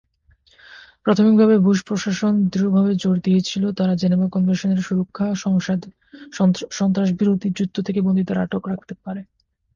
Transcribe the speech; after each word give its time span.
প্রাথমিকভাবে 1.03 1.55
বুশ 1.65 1.79
প্রশাসন 1.87 2.33
দৃঢ়ভাবে 2.51 2.91
জোর 3.01 3.15
দিয়েছিল, 3.25 3.63
তারা 3.77 3.93
জেনেভা 3.95 4.27
কনভেনশনের 4.29 4.85
সুরক্ষা 4.87 5.25
সন্ত্রাসবিরোধী 6.77 7.47
যুদ্ধ 7.57 7.75
থেকে 7.87 7.99
বন্দীদের 8.01 8.41
আটক 8.43 8.63
রাখতে 8.67 8.93
পারে। 9.03 9.21